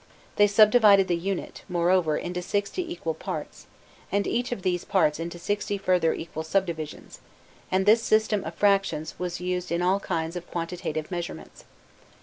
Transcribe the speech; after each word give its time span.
They 0.37 0.47
subdivided 0.47 1.07
the 1.07 1.15
unit, 1.15 1.61
moreover, 1.69 2.17
into 2.17 2.41
sixty 2.41 2.91
equal 2.91 3.13
parts, 3.13 3.67
and 4.11 4.25
each 4.25 4.51
of 4.51 4.63
these 4.63 4.83
parts 4.83 5.19
into 5.19 5.37
sixty 5.37 5.77
further 5.77 6.11
equal 6.11 6.41
subdivisions, 6.41 7.19
and 7.71 7.85
this 7.85 8.01
system 8.01 8.43
of 8.43 8.55
fractions 8.55 9.13
was 9.19 9.39
used 9.39 9.71
in 9.71 9.83
all 9.83 9.99
kinds 9.99 10.35
of 10.35 10.49
quantitive 10.49 11.11
measurements. 11.11 11.65